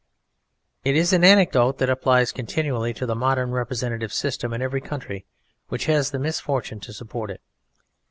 [0.83, 5.27] It is an anecdote that applies continually to the modern representative system in every country
[5.67, 7.39] which has the misfortune to support it.